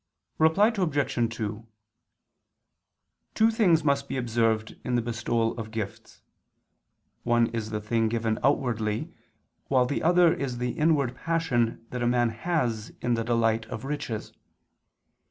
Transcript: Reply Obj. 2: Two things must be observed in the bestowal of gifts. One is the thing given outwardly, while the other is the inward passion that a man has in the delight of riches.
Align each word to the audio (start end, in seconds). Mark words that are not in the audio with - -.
Reply 0.39 0.73
Obj. 0.75 1.35
2: 1.37 1.67
Two 3.35 3.51
things 3.51 3.83
must 3.83 4.09
be 4.09 4.17
observed 4.17 4.75
in 4.83 4.95
the 4.95 5.01
bestowal 5.03 5.55
of 5.59 5.69
gifts. 5.69 6.23
One 7.21 7.45
is 7.51 7.69
the 7.69 7.79
thing 7.81 8.09
given 8.09 8.39
outwardly, 8.43 9.13
while 9.67 9.85
the 9.85 10.01
other 10.01 10.33
is 10.33 10.57
the 10.57 10.71
inward 10.71 11.15
passion 11.15 11.85
that 11.91 12.01
a 12.01 12.07
man 12.07 12.29
has 12.29 12.91
in 13.03 13.13
the 13.13 13.23
delight 13.23 13.67
of 13.67 13.85
riches. 13.85 14.33